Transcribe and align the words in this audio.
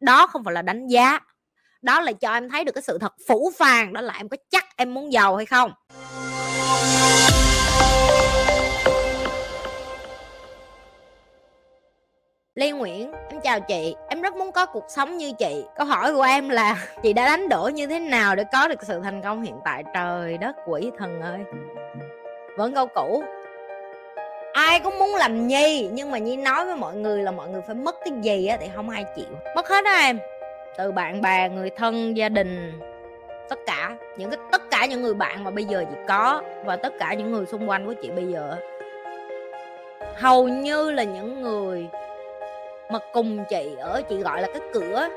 đó 0.00 0.26
không 0.26 0.44
phải 0.44 0.54
là 0.54 0.62
đánh 0.62 0.86
giá 0.86 1.18
đó 1.82 2.00
là 2.00 2.12
cho 2.12 2.32
em 2.32 2.48
thấy 2.48 2.64
được 2.64 2.72
cái 2.72 2.82
sự 2.82 2.98
thật 2.98 3.14
phủ 3.28 3.52
phàng 3.58 3.92
đó 3.92 4.00
là 4.00 4.14
em 4.16 4.28
có 4.28 4.36
chắc 4.50 4.76
em 4.76 4.94
muốn 4.94 5.12
giàu 5.12 5.36
hay 5.36 5.46
không 5.46 5.72
Lê 12.54 12.70
Nguyễn, 12.70 13.12
em 13.30 13.40
chào 13.40 13.60
chị. 13.60 13.94
Em 14.08 14.22
rất 14.22 14.36
muốn 14.36 14.52
có 14.52 14.66
cuộc 14.66 14.84
sống 14.88 15.18
như 15.18 15.32
chị. 15.38 15.64
Câu 15.76 15.86
hỏi 15.86 16.14
của 16.14 16.22
em 16.22 16.48
là 16.48 16.86
chị 17.02 17.12
đã 17.12 17.26
đánh 17.26 17.48
đổi 17.48 17.72
như 17.72 17.86
thế 17.86 17.98
nào 17.98 18.36
để 18.36 18.44
có 18.52 18.68
được 18.68 18.82
sự 18.82 19.00
thành 19.00 19.22
công 19.22 19.42
hiện 19.42 19.54
tại? 19.64 19.84
Trời 19.94 20.38
đất 20.38 20.56
quỷ 20.66 20.90
thần 20.98 21.20
ơi. 21.20 21.40
Vẫn 22.56 22.74
câu 22.74 22.86
cũ. 22.86 23.24
Ai 24.52 24.80
cũng 24.80 24.98
muốn 24.98 25.14
làm 25.14 25.46
Nhi 25.46 25.88
nhưng 25.92 26.10
mà 26.10 26.18
Nhi 26.18 26.36
nói 26.36 26.66
với 26.66 26.76
mọi 26.76 26.94
người 26.94 27.22
là 27.22 27.30
mọi 27.30 27.48
người 27.48 27.60
phải 27.66 27.74
mất 27.74 27.96
cái 28.04 28.12
gì 28.22 28.46
á 28.46 28.56
thì 28.60 28.66
không 28.74 28.90
ai 28.90 29.04
chịu. 29.16 29.38
Mất 29.56 29.68
hết 29.68 29.84
đó 29.84 29.90
em. 29.90 30.18
Từ 30.76 30.92
bạn 30.92 31.22
bè, 31.22 31.48
người 31.48 31.70
thân, 31.70 32.16
gia 32.16 32.28
đình, 32.28 32.80
tất 33.50 33.58
cả 33.66 33.96
những 34.16 34.30
cái 34.30 34.38
tất 34.52 34.70
cả 34.70 34.86
những 34.86 35.02
người 35.02 35.14
bạn 35.14 35.44
mà 35.44 35.50
bây 35.50 35.64
giờ 35.64 35.84
chị 35.90 35.96
có 36.08 36.42
và 36.64 36.76
tất 36.76 36.92
cả 36.98 37.14
những 37.14 37.32
người 37.32 37.46
xung 37.46 37.68
quanh 37.68 37.86
của 37.86 37.94
chị 38.02 38.10
bây 38.10 38.24
giờ 38.26 38.56
hầu 40.16 40.48
như 40.48 40.90
là 40.90 41.02
những 41.02 41.42
người 41.42 41.86
mà 42.90 42.98
cùng 43.12 43.44
chị 43.48 43.70
ở 43.78 44.02
chị 44.08 44.16
gọi 44.16 44.42
là 44.42 44.48
cái 44.48 44.62
cửa 44.72 45.08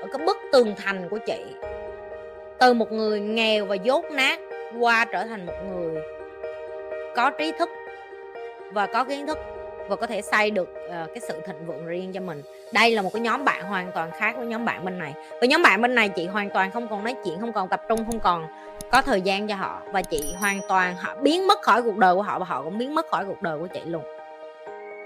ở 0.00 0.06
cái 0.12 0.26
bức 0.26 0.36
tường 0.52 0.74
thành 0.76 1.08
của 1.08 1.18
chị 1.18 1.44
từ 2.58 2.74
một 2.74 2.92
người 2.92 3.20
nghèo 3.20 3.64
và 3.64 3.74
dốt 3.74 4.04
nát 4.10 4.40
qua 4.80 5.04
trở 5.12 5.26
thành 5.26 5.46
một 5.46 5.54
người 5.70 6.02
có 7.16 7.30
trí 7.30 7.52
thức 7.58 7.68
và 8.74 8.86
có 8.86 9.04
kiến 9.04 9.26
thức 9.26 9.38
và 9.88 9.96
có 9.96 10.06
thể 10.06 10.22
xây 10.22 10.50
được 10.50 10.68
uh, 10.86 10.92
cái 10.92 11.20
sự 11.20 11.40
thịnh 11.46 11.66
vượng 11.66 11.86
riêng 11.86 12.12
cho 12.12 12.20
mình. 12.20 12.42
Đây 12.72 12.90
là 12.90 13.02
một 13.02 13.10
cái 13.12 13.20
nhóm 13.20 13.44
bạn 13.44 13.64
hoàn 13.64 13.92
toàn 13.92 14.10
khác 14.10 14.34
với 14.36 14.46
nhóm 14.46 14.64
bạn 14.64 14.84
bên 14.84 14.98
này. 14.98 15.14
Với 15.40 15.48
nhóm 15.48 15.62
bạn 15.62 15.82
bên 15.82 15.94
này 15.94 16.08
chị 16.08 16.26
hoàn 16.26 16.50
toàn 16.50 16.70
không 16.70 16.88
còn 16.88 17.04
nói 17.04 17.14
chuyện 17.24 17.40
không 17.40 17.52
còn 17.52 17.68
tập 17.68 17.82
trung 17.88 18.04
không 18.06 18.20
còn 18.20 18.46
có 18.90 19.02
thời 19.02 19.20
gian 19.20 19.48
cho 19.48 19.54
họ. 19.54 19.82
Và 19.92 20.02
chị 20.02 20.34
hoàn 20.40 20.60
toàn 20.68 20.94
họ 20.96 21.14
biến 21.20 21.46
mất 21.46 21.62
khỏi 21.62 21.82
cuộc 21.82 21.96
đời 21.96 22.14
của 22.14 22.22
họ 22.22 22.38
và 22.38 22.44
họ 22.44 22.62
cũng 22.62 22.78
biến 22.78 22.94
mất 22.94 23.06
khỏi 23.10 23.24
cuộc 23.24 23.42
đời 23.42 23.58
của 23.58 23.66
chị 23.66 23.80
luôn. 23.86 24.02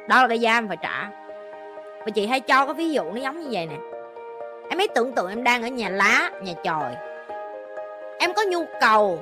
Đó 0.09 0.23
là 0.23 0.29
cái 0.29 0.39
giá 0.39 0.59
em 0.59 0.69
phải 0.69 0.77
trả. 0.83 1.11
Và 1.99 2.11
chị 2.15 2.27
hay 2.27 2.41
cho 2.41 2.65
cái 2.65 2.75
ví 2.75 2.91
dụ 2.91 3.03
nó 3.13 3.21
giống 3.21 3.41
như 3.41 3.49
vậy 3.51 3.67
nè. 3.67 3.77
Em 4.71 4.79
hãy 4.79 4.89
tưởng 4.95 5.13
tượng 5.13 5.29
em 5.29 5.45
đang 5.45 5.63
ở 5.63 5.69
nhà 5.69 5.89
lá 5.89 6.31
nhà 6.43 6.53
chòi. 6.65 6.93
Em 8.19 8.33
có 8.33 8.43
nhu 8.49 8.65
cầu 8.81 9.19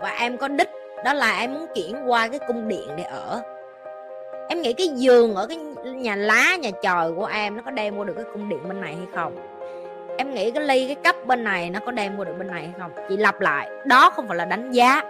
và 0.00 0.10
em 0.10 0.36
có 0.36 0.48
đích. 0.48 0.70
Đó 1.04 1.12
là 1.12 1.38
em 1.38 1.54
muốn 1.54 1.66
chuyển 1.74 2.10
qua 2.10 2.28
cái 2.28 2.38
cung 2.46 2.68
điện 2.68 2.88
để 2.96 3.02
ở 3.02 3.42
em 4.50 4.62
nghĩ 4.62 4.72
cái 4.72 4.88
giường 4.88 5.34
ở 5.34 5.46
cái 5.46 5.58
nhà 5.84 6.16
lá, 6.16 6.56
nhà 6.56 6.70
trời 6.82 7.12
của 7.16 7.26
em 7.26 7.56
nó 7.56 7.62
có 7.64 7.70
đem 7.70 7.96
mua 7.96 8.04
được 8.04 8.12
cái 8.16 8.24
cung 8.32 8.48
điện 8.48 8.68
bên 8.68 8.80
này 8.80 8.94
hay 8.94 9.06
không? 9.14 9.36
Em 10.18 10.34
nghĩ 10.34 10.50
cái 10.50 10.64
ly, 10.64 10.86
cái 10.86 10.94
cấp 10.94 11.16
bên 11.26 11.44
này 11.44 11.70
nó 11.70 11.80
có 11.86 11.92
đem 11.92 12.16
mua 12.16 12.24
được 12.24 12.32
bên 12.38 12.46
này 12.46 12.62
hay 12.62 12.72
không? 12.78 12.90
Chị 13.08 13.16
lặp 13.16 13.40
lại, 13.40 13.70
đó 13.84 14.10
không 14.10 14.28
phải 14.28 14.36
là 14.36 14.44
đánh 14.44 14.72
giá. 14.72 15.02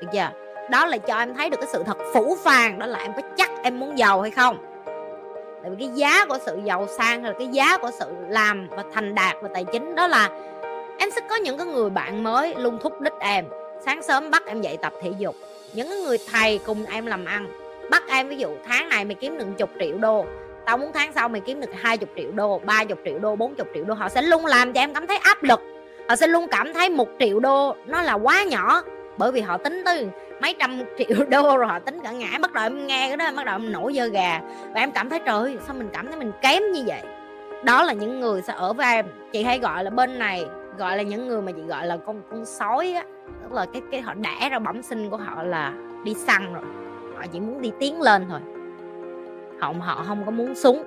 Được 0.00 0.06
chưa? 0.12 0.30
Đó 0.70 0.86
là 0.86 0.98
cho 0.98 1.18
em 1.18 1.34
thấy 1.34 1.50
được 1.50 1.56
cái 1.60 1.68
sự 1.72 1.82
thật 1.86 1.96
phủ 2.14 2.36
phàng, 2.44 2.78
đó 2.78 2.86
là 2.86 2.98
em 2.98 3.12
có 3.16 3.22
chắc 3.36 3.50
em 3.62 3.80
muốn 3.80 3.98
giàu 3.98 4.20
hay 4.20 4.30
không? 4.30 4.58
Tại 5.62 5.70
vì 5.70 5.76
cái 5.78 5.90
giá 5.94 6.24
của 6.24 6.38
sự 6.46 6.60
giàu 6.64 6.86
sang 6.98 7.22
hay 7.22 7.32
là 7.32 7.38
cái 7.38 7.48
giá 7.48 7.78
của 7.78 7.90
sự 7.98 8.06
làm 8.28 8.68
và 8.70 8.84
thành 8.94 9.14
đạt 9.14 9.36
và 9.42 9.48
tài 9.54 9.64
chính, 9.64 9.94
đó 9.94 10.06
là 10.06 10.28
em 10.98 11.10
sẽ 11.10 11.20
có 11.28 11.36
những 11.36 11.58
cái 11.58 11.66
người 11.66 11.90
bạn 11.90 12.22
mới 12.22 12.54
luôn 12.54 12.78
thúc 12.82 13.00
đích 13.00 13.18
em. 13.20 13.44
Sáng 13.84 14.02
sớm 14.02 14.30
bắt 14.30 14.46
em 14.46 14.60
dậy 14.60 14.78
tập 14.82 14.92
thể 15.02 15.10
dục. 15.18 15.34
Những 15.72 15.88
cái 15.88 15.98
người 15.98 16.18
thầy 16.32 16.58
cùng 16.58 16.84
em 16.84 17.06
làm 17.06 17.24
ăn 17.24 17.61
bắt 17.92 18.02
em 18.08 18.28
ví 18.28 18.36
dụ 18.36 18.48
tháng 18.64 18.88
này 18.88 19.04
mày 19.04 19.14
kiếm 19.14 19.38
được 19.38 19.46
chục 19.58 19.70
triệu 19.80 19.98
đô 19.98 20.24
tao 20.66 20.78
muốn 20.78 20.90
tháng 20.94 21.12
sau 21.12 21.28
mày 21.28 21.40
kiếm 21.40 21.60
được 21.60 21.70
hai 21.82 21.98
chục 21.98 22.08
triệu 22.16 22.30
đô 22.32 22.58
ba 22.58 22.84
chục 22.84 22.98
triệu 23.04 23.18
đô 23.18 23.36
bốn 23.36 23.54
chục 23.54 23.68
triệu 23.74 23.84
đô 23.84 23.94
họ 23.94 24.08
sẽ 24.08 24.22
luôn 24.22 24.46
làm 24.46 24.72
cho 24.72 24.80
em 24.80 24.94
cảm 24.94 25.06
thấy 25.06 25.16
áp 25.16 25.42
lực. 25.42 25.60
Họ 26.08 26.16
sẽ 26.16 26.26
luôn 26.26 26.46
cảm 26.50 26.74
thấy 26.74 26.88
một 26.88 27.08
triệu 27.18 27.40
đô 27.40 27.76
nó 27.86 28.02
là 28.02 28.14
quá 28.14 28.44
nhỏ 28.44 28.82
bởi 29.18 29.32
vì 29.32 29.40
họ 29.40 29.56
tính 29.56 29.82
tới 29.84 30.06
mấy 30.40 30.54
trăm 30.58 30.82
triệu 30.98 31.24
đô 31.30 31.56
rồi 31.56 31.66
họ 31.66 31.78
tính 31.78 31.98
cả 32.04 32.12
ngã 32.12 32.38
bắt 32.40 32.52
đầu 32.52 32.64
em 32.64 32.86
nghe 32.86 33.08
cái 33.08 33.16
đó 33.16 33.30
bắt 33.36 33.46
đầu 33.46 33.54
em 33.54 33.72
nổi 33.72 33.92
dơ 33.94 34.06
gà 34.06 34.40
và 34.74 34.80
em 34.80 34.92
cảm 34.92 35.10
thấy 35.10 35.18
trời 35.18 35.38
ơi, 35.38 35.58
sao 35.66 35.74
mình 35.78 35.88
cảm 35.92 36.06
thấy 36.06 36.16
mình 36.16 36.32
kém 36.42 36.62
như 36.72 36.82
vậy? 36.86 37.00
Đó 37.64 37.82
là 37.82 37.92
những 37.92 38.20
người 38.20 38.42
sẽ 38.42 38.52
ở 38.56 38.72
với 38.72 38.86
em. 38.94 39.06
Chị 39.32 39.42
hay 39.42 39.58
gọi 39.58 39.84
là 39.84 39.90
bên 39.90 40.18
này 40.18 40.44
gọi 40.78 40.96
là 40.96 41.02
những 41.02 41.28
người 41.28 41.42
mà 41.42 41.52
chị 41.52 41.62
gọi 41.62 41.86
là 41.86 41.96
con 42.06 42.22
con 42.30 42.44
sói 42.44 42.92
á 42.92 43.04
tức 43.42 43.52
là 43.52 43.66
cái 43.72 43.82
cái 43.90 44.00
họ 44.00 44.14
đẻ 44.14 44.48
ra 44.50 44.58
bẩm 44.58 44.82
sinh 44.82 45.10
của 45.10 45.16
họ 45.16 45.42
là 45.42 45.72
đi 46.04 46.14
săn 46.14 46.54
rồi 46.54 46.62
họ 47.16 47.24
chỉ 47.32 47.40
muốn 47.40 47.60
đi 47.60 47.72
tiến 47.80 48.00
lên 48.00 48.26
thôi. 48.28 48.40
Họ 49.60 49.72
họ 49.80 50.04
không 50.06 50.24
có 50.24 50.30
muốn 50.30 50.54
súng 50.54 50.84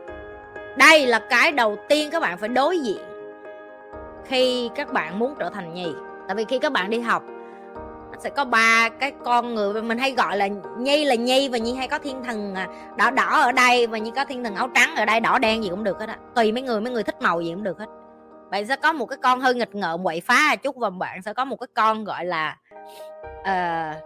đây 0.77 1.07
là 1.07 1.19
cái 1.19 1.51
đầu 1.51 1.77
tiên 1.89 2.09
các 2.11 2.21
bạn 2.21 2.37
phải 2.37 2.49
đối 2.49 2.79
diện 2.79 3.01
khi 4.25 4.69
các 4.75 4.93
bạn 4.93 5.19
muốn 5.19 5.35
trở 5.39 5.49
thành 5.49 5.73
nhì. 5.73 5.93
Tại 6.27 6.35
vì 6.35 6.45
khi 6.45 6.59
các 6.59 6.71
bạn 6.71 6.89
đi 6.89 6.99
học 6.99 7.23
sẽ 8.19 8.29
có 8.29 8.45
ba 8.45 8.89
cái 8.89 9.11
con 9.23 9.55
người 9.55 9.81
mình 9.81 9.97
hay 9.97 10.11
gọi 10.11 10.37
là 10.37 10.47
nhi 10.77 11.05
là 11.05 11.15
nhi 11.15 11.49
và 11.49 11.57
nhi 11.57 11.73
hay 11.73 11.87
có 11.87 11.99
thiên 11.99 12.23
thần 12.23 12.55
à, 12.55 12.67
đỏ 12.97 13.11
đỏ 13.11 13.41
ở 13.41 13.51
đây 13.51 13.87
và 13.87 13.97
nhi 13.97 14.11
có 14.15 14.25
thiên 14.25 14.43
thần 14.43 14.55
áo 14.55 14.69
trắng 14.75 14.95
ở 14.95 15.05
đây 15.05 15.19
đỏ 15.19 15.39
đen 15.39 15.63
gì 15.63 15.69
cũng 15.69 15.83
được 15.83 15.99
hết 15.99 16.09
á. 16.09 16.17
Tùy 16.35 16.51
mấy 16.51 16.63
người 16.63 16.81
mấy 16.81 16.93
người 16.93 17.03
thích 17.03 17.21
màu 17.21 17.41
gì 17.41 17.51
cũng 17.51 17.63
được 17.63 17.79
hết. 17.79 17.85
Bạn 18.49 18.67
sẽ 18.67 18.75
có 18.75 18.93
một 18.93 19.05
cái 19.05 19.17
con 19.21 19.39
hơi 19.39 19.53
nghịch 19.53 19.75
ngợm 19.75 20.03
quậy 20.03 20.21
phá 20.21 20.35
à 20.35 20.55
chút 20.55 20.75
và 20.75 20.89
bạn 20.89 21.21
sẽ 21.21 21.33
có 21.33 21.45
một 21.45 21.59
cái 21.59 21.67
con 21.73 22.03
gọi 22.03 22.25
là 22.25 22.57
uh, 23.39 24.03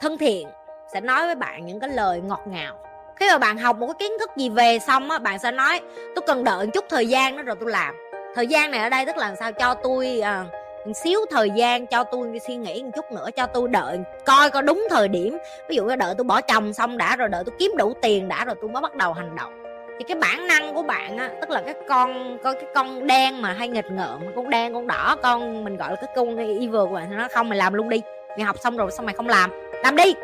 thân 0.00 0.18
thiện 0.18 0.48
sẽ 0.92 1.00
nói 1.00 1.26
với 1.26 1.34
bạn 1.34 1.66
những 1.66 1.80
cái 1.80 1.90
lời 1.90 2.20
ngọt 2.20 2.42
ngào. 2.46 2.74
Khi 3.16 3.28
mà 3.28 3.38
bạn 3.38 3.58
học 3.58 3.78
một 3.78 3.86
cái 3.86 3.94
kiến 3.98 4.12
thức 4.18 4.30
gì 4.36 4.48
về 4.48 4.78
xong 4.78 5.10
á 5.10 5.18
bạn 5.18 5.38
sẽ 5.38 5.50
nói 5.50 5.80
tôi 6.14 6.24
cần 6.26 6.44
đợi 6.44 6.66
một 6.66 6.70
chút 6.74 6.84
thời 6.88 7.06
gian 7.06 7.36
đó 7.36 7.42
rồi 7.42 7.56
tôi 7.60 7.70
làm. 7.70 7.94
Thời 8.34 8.46
gian 8.46 8.70
này 8.70 8.80
ở 8.80 8.88
đây 8.88 9.06
tức 9.06 9.16
là 9.16 9.34
sao 9.34 9.52
cho 9.52 9.74
tôi 9.74 10.20
à, 10.20 10.44
một 10.86 10.92
xíu 10.94 11.20
thời 11.30 11.50
gian 11.50 11.86
cho 11.86 12.04
tôi 12.04 12.40
suy 12.46 12.56
nghĩ 12.56 12.82
một 12.82 12.90
chút 12.94 13.12
nữa 13.12 13.28
cho 13.36 13.46
tôi 13.46 13.68
đợi 13.68 13.98
coi 14.26 14.50
có 14.50 14.62
đúng 14.62 14.86
thời 14.90 15.08
điểm. 15.08 15.38
Ví 15.68 15.76
dụ 15.76 15.84
như 15.84 15.96
đợi 15.96 16.14
tôi 16.18 16.24
bỏ 16.24 16.40
chồng 16.40 16.72
xong 16.72 16.98
đã 16.98 17.16
rồi 17.16 17.28
đợi 17.28 17.44
tôi 17.46 17.54
kiếm 17.58 17.72
đủ 17.76 17.92
tiền 18.02 18.28
đã 18.28 18.44
rồi 18.44 18.54
tôi 18.60 18.70
mới 18.70 18.82
bắt 18.82 18.94
đầu 18.94 19.12
hành 19.12 19.36
động. 19.36 19.62
Thì 19.98 20.04
cái 20.08 20.16
bản 20.16 20.46
năng 20.46 20.74
của 20.74 20.82
bạn 20.82 21.18
á 21.18 21.30
tức 21.40 21.50
là 21.50 21.60
cái 21.60 21.74
con 21.88 22.38
coi 22.42 22.54
cái 22.54 22.70
con 22.74 23.06
đen 23.06 23.42
mà 23.42 23.52
hay 23.52 23.68
nghịch 23.68 23.90
ngợm 23.90 24.20
con 24.36 24.50
đen 24.50 24.74
con 24.74 24.86
đỏ 24.86 25.16
con 25.22 25.64
mình 25.64 25.76
gọi 25.76 25.90
là 25.90 25.96
cái 25.96 26.10
con 26.16 26.36
evil 26.36 26.70
của 26.70 26.94
bạn 26.94 27.16
nó 27.16 27.28
không 27.30 27.48
mày 27.48 27.58
làm 27.58 27.74
luôn 27.74 27.88
đi 27.88 28.02
mày 28.28 28.44
học 28.44 28.56
xong 28.60 28.76
rồi 28.76 28.90
sao 28.90 29.06
mày 29.06 29.14
không 29.14 29.28
làm? 29.28 29.50
Làm 29.82 29.96
đi! 29.96 30.14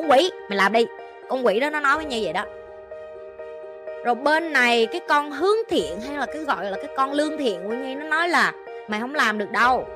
Con 0.00 0.10
quỷ, 0.10 0.30
mày 0.48 0.56
làm 0.56 0.72
đi. 0.72 0.86
Con 1.28 1.46
quỷ 1.46 1.60
đó 1.60 1.70
nó 1.70 1.80
nói 1.80 1.96
với 1.96 2.04
như 2.04 2.20
vậy 2.22 2.32
đó. 2.32 2.44
Rồi 4.04 4.14
bên 4.14 4.52
này 4.52 4.86
cái 4.86 5.00
con 5.08 5.30
hướng 5.30 5.56
thiện 5.68 6.00
hay 6.00 6.16
là 6.16 6.26
cái 6.26 6.42
gọi 6.44 6.64
là 6.64 6.76
cái 6.76 6.88
con 6.96 7.12
lương 7.12 7.38
thiện 7.38 7.60
của 7.64 7.74
nhi, 7.74 7.94
nó 7.94 8.04
nói 8.04 8.28
là 8.28 8.52
mày 8.88 9.00
không 9.00 9.14
làm 9.14 9.38
được 9.38 9.50
đâu. 9.50 9.86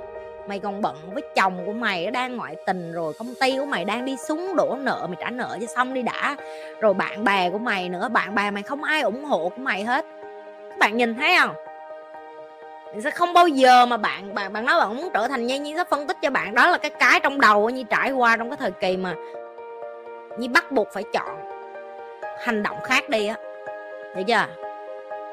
Mày 0.48 0.58
còn 0.58 0.82
bận 0.82 0.96
với 1.12 1.22
chồng 1.34 1.66
của 1.66 1.72
mày 1.72 2.10
đang 2.10 2.36
ngoại 2.36 2.56
tình 2.66 2.92
rồi, 2.92 3.12
công 3.18 3.34
ty 3.40 3.56
của 3.58 3.66
mày 3.66 3.84
đang 3.84 4.04
đi 4.04 4.16
súng 4.28 4.56
đổ 4.56 4.76
nợ, 4.80 5.06
mày 5.08 5.16
trả 5.20 5.30
nợ 5.30 5.58
cho 5.60 5.66
xong 5.66 5.94
đi 5.94 6.02
đã. 6.02 6.36
Rồi 6.80 6.94
bạn 6.94 7.24
bè 7.24 7.50
của 7.50 7.58
mày 7.58 7.88
nữa, 7.88 8.08
bạn 8.08 8.34
bè 8.34 8.50
mày 8.50 8.62
không 8.62 8.84
ai 8.84 9.00
ủng 9.00 9.24
hộ 9.24 9.48
của 9.48 9.62
mày 9.62 9.84
hết. 9.84 10.04
Các 10.70 10.78
bạn 10.78 10.96
nhìn 10.96 11.14
thấy 11.14 11.36
không? 11.40 11.54
Mình 12.92 13.02
sẽ 13.02 13.10
không 13.10 13.32
bao 13.32 13.48
giờ 13.48 13.86
mà 13.86 13.96
bạn 13.96 14.34
bạn 14.34 14.52
bạn 14.52 14.64
nói 14.64 14.80
bạn 14.80 14.96
muốn 14.96 15.08
trở 15.14 15.28
thành 15.28 15.46
nhân 15.46 15.62
như 15.62 15.76
sẽ 15.76 15.84
phân 15.90 16.06
tích 16.06 16.16
cho 16.22 16.30
bạn 16.30 16.54
đó 16.54 16.70
là 16.70 16.78
cái 16.78 16.90
cái 16.90 17.20
trong 17.20 17.40
đầu 17.40 17.70
như 17.70 17.82
trải 17.82 18.12
qua 18.12 18.36
trong 18.36 18.50
cái 18.50 18.56
thời 18.56 18.70
kỳ 18.70 18.96
mà 18.96 19.14
như 20.38 20.48
bắt 20.48 20.72
buộc 20.72 20.88
phải 20.92 21.02
chọn 21.12 21.50
hành 22.38 22.62
động 22.62 22.76
khác 22.84 23.08
đi 23.08 23.26
á. 23.26 23.36
Được 24.16 24.22
chưa? 24.26 24.46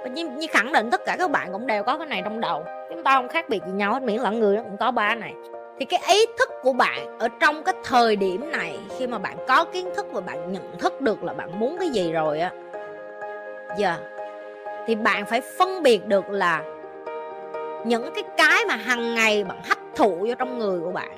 Và 0.03 0.09
như, 0.13 0.29
Nhi 0.29 0.47
khẳng 0.47 0.73
định 0.73 0.89
tất 0.91 1.01
cả 1.06 1.16
các 1.19 1.31
bạn 1.31 1.51
cũng 1.51 1.67
đều 1.67 1.84
có 1.84 1.97
cái 1.97 2.07
này 2.07 2.22
trong 2.23 2.41
đầu. 2.41 2.66
Chúng 2.89 3.03
ta 3.03 3.16
không 3.16 3.28
khác 3.28 3.50
biệt 3.50 3.63
gì 3.66 3.72
nhau 3.72 3.94
hết 3.94 4.03
miễn 4.03 4.22
là 4.22 4.29
người 4.29 4.57
nó 4.57 4.63
cũng 4.63 4.78
có 4.78 4.91
ba 4.91 5.16
này. 5.16 5.34
Thì 5.79 5.85
cái 5.85 6.00
ý 6.07 6.25
thức 6.39 6.50
của 6.62 6.73
bạn 6.73 7.19
ở 7.19 7.28
trong 7.39 7.63
cái 7.63 7.75
thời 7.84 8.16
điểm 8.16 8.51
này 8.51 8.79
khi 8.97 9.07
mà 9.07 9.17
bạn 9.17 9.38
có 9.47 9.66
kiến 9.66 9.89
thức 9.95 10.06
và 10.12 10.22
bạn 10.22 10.51
nhận 10.51 10.78
thức 10.79 11.01
được 11.01 11.23
là 11.23 11.33
bạn 11.33 11.59
muốn 11.59 11.78
cái 11.79 11.89
gì 11.89 12.12
rồi 12.12 12.39
á 12.39 12.51
giờ 13.78 13.88
yeah. 13.88 14.00
thì 14.88 14.95
bạn 14.95 15.25
phải 15.25 15.41
phân 15.41 15.83
biệt 15.83 16.06
được 16.06 16.29
là 16.29 16.63
những 17.86 18.12
cái 18.15 18.24
cái 18.38 18.65
mà 18.68 18.75
hàng 18.75 19.15
ngày 19.15 19.44
bạn 19.44 19.57
hấp 19.69 19.77
thụ 19.95 20.15
vô 20.27 20.33
trong 20.39 20.59
người 20.59 20.80
của 20.80 20.92
bạn 20.92 21.18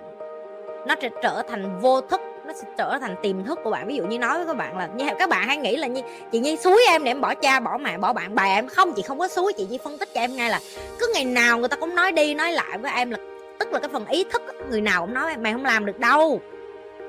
nó 0.88 0.96
sẽ 1.02 1.10
trở 1.24 1.42
thành 1.48 1.80
vô 1.80 2.02
thức 2.02 2.22
nó 2.54 2.60
sẽ 2.60 2.68
trở 2.78 2.98
thành 3.02 3.16
tiềm 3.22 3.44
thức 3.44 3.60
của 3.64 3.70
bạn. 3.70 3.88
Ví 3.88 3.96
dụ 3.96 4.04
như 4.04 4.20
nói 4.20 4.38
với 4.38 4.48
các 4.48 4.58
bạn 4.58 4.78
là 4.78 4.88
như 4.96 5.06
các 5.20 5.30
bạn 5.30 5.48
hay 5.48 5.58
nghĩ 5.58 5.78
là 5.78 5.88
như 5.88 6.02
chị 6.32 6.40
nhi 6.40 6.58
suối 6.58 6.82
em 6.88 7.04
để 7.04 7.12
em 7.12 7.22
bỏ 7.22 7.34
cha, 7.34 7.60
bỏ 7.60 7.78
mẹ, 7.78 7.98
bỏ 7.98 8.14
bạn 8.14 8.36
bè 8.36 8.56
em. 8.56 8.68
Không, 8.68 8.94
chị 8.94 9.02
không 9.02 9.20
có 9.20 9.28
suối, 9.28 9.54
chị 9.54 9.68
nhi 9.70 9.80
phân 9.84 9.98
tích 9.98 10.10
cho 10.14 10.22
em 10.22 10.36
ngay 10.36 10.50
là 10.50 10.60
cứ 11.00 11.12
ngày 11.14 11.26
nào 11.26 11.60
người 11.60 11.68
ta 11.68 11.76
cũng 11.76 11.96
nói 11.96 12.12
đi, 12.12 12.34
nói 12.34 12.52
lại 12.52 12.78
với 12.78 12.92
em 12.96 13.12
là, 13.12 13.18
tức 13.60 13.74
là 13.74 13.80
cái 13.80 13.90
phần 13.90 14.06
ý 14.06 14.24
thức 14.24 14.42
người 14.70 14.82
nào 14.82 15.06
cũng 15.06 15.14
nói, 15.14 15.38
mày 15.38 15.54
không 15.54 15.66
làm 15.66 15.86
được 15.86 16.00
đâu. 16.00 16.40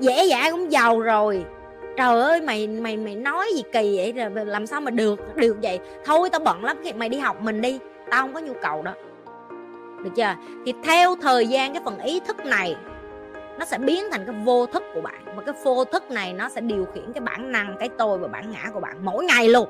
Dễ 0.00 0.28
dãi 0.30 0.50
cũng 0.50 0.72
giàu 0.72 1.00
rồi. 1.00 1.44
Trời 1.96 2.20
ơi, 2.20 2.40
mày 2.40 2.66
mày 2.66 2.96
mày 2.96 3.14
nói 3.14 3.46
gì 3.54 3.62
kỳ 3.72 3.96
vậy? 3.96 4.12
Rồi 4.12 4.46
làm 4.46 4.66
sao 4.66 4.80
mà 4.80 4.90
được 4.90 5.36
được 5.36 5.56
vậy? 5.62 5.78
Thôi, 6.04 6.30
tao 6.30 6.40
bận 6.40 6.64
lắm 6.64 6.76
mày 6.94 7.08
đi 7.08 7.18
học 7.18 7.40
mình 7.40 7.60
đi, 7.60 7.78
tao 8.10 8.22
không 8.22 8.34
có 8.34 8.40
nhu 8.40 8.52
cầu 8.62 8.82
đó. 8.82 8.92
Được 10.04 10.10
chưa? 10.16 10.34
Thì 10.66 10.72
theo 10.84 11.16
thời 11.22 11.46
gian 11.46 11.72
cái 11.72 11.82
phần 11.84 11.98
ý 11.98 12.20
thức 12.26 12.46
này 12.46 12.76
nó 13.58 13.64
sẽ 13.64 13.78
biến 13.78 14.04
thành 14.12 14.24
cái 14.26 14.34
vô 14.44 14.66
thức 14.66 14.82
của 14.94 15.00
bạn. 15.00 15.24
Và 15.36 15.42
cái 15.46 15.54
vô 15.64 15.84
thức 15.84 16.10
này 16.10 16.32
nó 16.32 16.48
sẽ 16.48 16.60
điều 16.60 16.86
khiển 16.94 17.12
cái 17.12 17.20
bản 17.20 17.52
năng, 17.52 17.76
cái 17.78 17.88
tôi 17.98 18.18
và 18.18 18.28
bản 18.28 18.50
ngã 18.50 18.70
của 18.72 18.80
bạn 18.80 18.96
mỗi 19.02 19.24
ngày 19.24 19.48
luôn. 19.48 19.68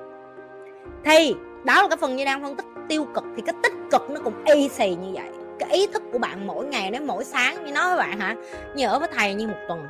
Thì, 1.04 1.34
đó 1.64 1.82
là 1.82 1.88
cái 1.88 1.96
phần 1.96 2.16
như 2.16 2.24
đang 2.24 2.42
phân 2.42 2.56
tích 2.56 2.66
tiêu 2.88 3.06
cực, 3.14 3.24
thì 3.36 3.42
cái 3.46 3.54
tích 3.62 3.72
cực 3.90 4.10
nó 4.10 4.20
cũng 4.24 4.44
y 4.44 4.68
xì 4.68 4.94
như 4.94 5.10
vậy. 5.12 5.30
Cái 5.58 5.70
ý 5.70 5.86
thức 5.86 6.02
của 6.12 6.18
bạn 6.18 6.46
mỗi 6.46 6.66
ngày 6.66 6.90
đến 6.90 7.06
mỗi 7.06 7.24
sáng 7.24 7.64
như 7.64 7.72
nói 7.72 7.88
với 7.88 7.96
bạn 7.96 8.20
hả, 8.20 8.34
như 8.74 8.86
ở 8.86 8.98
với 8.98 9.08
thầy 9.16 9.34
như 9.34 9.46
một 9.46 9.58
tuần. 9.68 9.88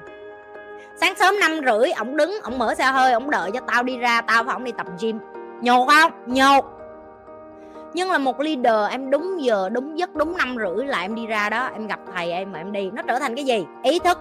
Sáng 0.97 1.15
sớm 1.15 1.35
năm 1.41 1.61
rưỡi, 1.67 1.91
ổng 1.93 2.17
đứng, 2.17 2.39
ổng 2.43 2.59
mở 2.59 2.75
xe 2.75 2.85
hơi, 2.85 3.13
ổng 3.13 3.31
đợi 3.31 3.51
cho 3.55 3.61
tao 3.67 3.83
đi 3.83 3.99
ra, 3.99 4.21
tao 4.21 4.45
phải 4.45 4.55
ổng 4.55 4.65
đi 4.65 4.73
tập 4.73 4.87
gym. 5.01 5.19
Nhột 5.63 5.89
không? 5.89 6.13
Nhột 6.27 6.65
nhưng 7.95 8.11
là 8.11 8.19
một 8.19 8.41
leader 8.41 8.91
em 8.91 9.11
đúng 9.11 9.45
giờ, 9.45 9.69
đúng 9.73 9.99
giấc, 9.99 10.15
đúng 10.15 10.37
năm 10.37 10.57
rưỡi 10.59 10.87
là 10.87 11.01
em 11.01 11.15
đi 11.15 11.27
ra 11.27 11.49
đó, 11.49 11.71
em 11.73 11.87
gặp 11.87 12.01
thầy 12.15 12.33
em 12.33 12.53
mà 12.53 12.59
em 12.59 12.73
đi, 12.73 12.91
nó 12.93 13.03
trở 13.03 13.19
thành 13.19 13.35
cái 13.35 13.45
gì? 13.45 13.67
Ý 13.83 13.99
thức. 13.99 14.19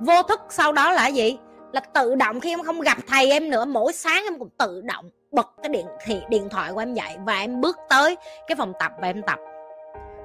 Vô 0.00 0.22
thức 0.22 0.40
sau 0.48 0.72
đó 0.72 0.92
là 0.92 1.06
gì? 1.06 1.38
Là 1.72 1.80
tự 1.80 2.14
động 2.14 2.40
khi 2.40 2.52
em 2.52 2.62
không 2.62 2.80
gặp 2.80 2.98
thầy 3.08 3.30
em 3.30 3.50
nữa, 3.50 3.64
mỗi 3.64 3.92
sáng 3.92 4.24
em 4.24 4.38
cũng 4.38 4.50
tự 4.58 4.80
động 4.84 5.10
bật 5.32 5.48
cái 5.62 5.68
điện 5.68 5.86
thì, 6.04 6.20
điện 6.28 6.48
thoại 6.48 6.72
của 6.72 6.78
em 6.78 6.94
dậy 6.94 7.16
và 7.24 7.38
em 7.38 7.60
bước 7.60 7.78
tới 7.88 8.16
cái 8.46 8.56
phòng 8.56 8.72
tập 8.80 8.92
và 9.00 9.08
em 9.08 9.22
tập. 9.22 9.38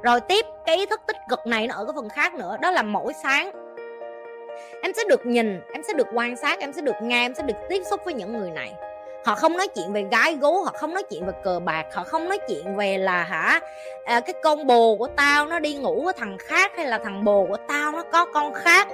Rồi 0.04 0.20
tiếp 0.20 0.46
cái 0.66 0.78
ý 0.78 0.86
thức 0.86 1.02
tích 1.08 1.18
cực 1.30 1.48
này 1.48 1.68
nó 1.68 1.76
ở 1.76 1.86
cái 1.86 1.94
phần 1.96 2.10
khác 2.10 2.34
nữa, 2.34 2.58
đó 2.62 2.72
là 2.72 2.84
mỗi 2.84 3.14
sáng 3.24 3.52
em 4.82 4.94
sẽ 4.94 5.04
được 5.10 5.26
nhìn, 5.26 5.60
em 5.74 5.84
sẽ 5.88 5.94
được 5.94 6.08
quan 6.14 6.36
sát, 6.36 6.60
em 6.60 6.74
sẽ 6.74 6.82
được 6.82 6.96
nghe, 7.02 7.26
em 7.26 7.36
sẽ 7.36 7.44
được 7.44 7.54
tiếp 7.70 7.82
xúc 7.90 8.02
với 8.06 8.14
những 8.14 8.38
người 8.38 8.52
này 8.52 8.74
họ 9.26 9.36
không 9.36 9.58
nói 9.58 9.68
chuyện 9.68 9.94
về 9.94 10.06
gái 10.12 10.38
gú 10.42 10.64
họ 10.64 10.72
không 10.76 10.94
nói 10.94 11.04
chuyện 11.04 11.26
về 11.26 11.34
cờ 11.44 11.60
bạc 11.60 11.86
họ 11.94 12.04
không 12.04 12.30
nói 12.30 12.40
chuyện 12.48 12.76
về 12.76 12.98
là 12.98 13.24
hả 13.24 13.60
à, 14.06 14.20
cái 14.20 14.34
con 14.44 14.68
bồ 14.68 14.96
của 14.96 15.08
tao 15.08 15.48
nó 15.48 15.60
đi 15.60 15.76
ngủ 15.76 16.04
với 16.04 16.14
thằng 16.14 16.38
khác 16.40 16.72
hay 16.76 16.86
là 16.86 17.00
thằng 17.04 17.24
bồ 17.24 17.46
của 17.50 17.58
tao 17.68 17.92
nó 17.92 18.04
có 18.12 18.26
con 18.34 18.54
khác 18.54 18.88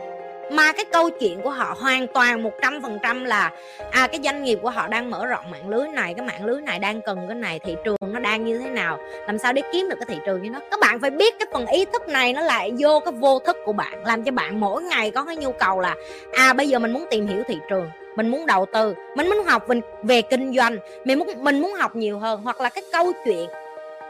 mà 0.51 0.71
cái 0.71 0.85
câu 0.85 1.09
chuyện 1.09 1.41
của 1.41 1.49
họ 1.49 1.75
hoàn 1.79 2.07
toàn 2.07 2.43
một 2.43 2.51
trăm 2.61 2.81
phần 2.81 2.97
trăm 3.03 3.23
là 3.23 3.51
à 3.91 4.07
cái 4.07 4.19
doanh 4.23 4.43
nghiệp 4.43 4.59
của 4.61 4.69
họ 4.69 4.87
đang 4.87 5.09
mở 5.09 5.25
rộng 5.25 5.51
mạng 5.51 5.69
lưới 5.69 5.87
này, 5.87 6.13
cái 6.13 6.25
mạng 6.25 6.45
lưới 6.45 6.61
này 6.61 6.79
đang 6.79 7.01
cần 7.01 7.25
cái 7.27 7.35
này, 7.35 7.59
thị 7.59 7.75
trường 7.83 7.95
nó 8.01 8.19
đang 8.19 8.45
như 8.45 8.57
thế 8.57 8.69
nào? 8.69 8.99
Làm 9.25 9.37
sao 9.37 9.53
để 9.53 9.61
kiếm 9.73 9.89
được 9.89 9.95
cái 9.99 10.05
thị 10.07 10.21
trường 10.25 10.43
như 10.43 10.49
nó? 10.49 10.59
Các 10.71 10.79
bạn 10.79 10.99
phải 10.99 11.09
biết 11.09 11.39
cái 11.39 11.47
phần 11.53 11.65
ý 11.67 11.85
thức 11.85 12.07
này 12.07 12.33
nó 12.33 12.41
lại 12.41 12.71
vô 12.79 12.99
cái 12.99 13.13
vô 13.13 13.39
thức 13.39 13.57
của 13.65 13.73
bạn, 13.73 14.05
làm 14.05 14.23
cho 14.23 14.31
bạn 14.31 14.59
mỗi 14.59 14.83
ngày 14.83 15.11
có 15.11 15.23
cái 15.23 15.35
nhu 15.35 15.51
cầu 15.51 15.79
là 15.79 15.95
à 16.33 16.53
bây 16.53 16.69
giờ 16.69 16.79
mình 16.79 16.93
muốn 16.93 17.05
tìm 17.11 17.27
hiểu 17.27 17.43
thị 17.47 17.57
trường, 17.69 17.89
mình 18.15 18.27
muốn 18.27 18.45
đầu 18.45 18.65
tư, 18.73 18.93
mình 19.15 19.29
muốn 19.29 19.43
học 19.43 19.69
mình 19.69 19.81
về 20.03 20.21
kinh 20.21 20.53
doanh, 20.53 20.77
mình 21.05 21.19
muốn 21.19 21.43
mình 21.43 21.61
muốn 21.61 21.73
học 21.73 21.95
nhiều 21.95 22.19
hơn. 22.19 22.41
Hoặc 22.43 22.61
là 22.61 22.69
cái 22.69 22.83
câu 22.91 23.11
chuyện 23.25 23.49